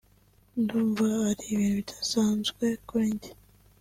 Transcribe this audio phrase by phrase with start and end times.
[0.61, 3.31] ndumva ari ibintu bidasanzwe kuri njye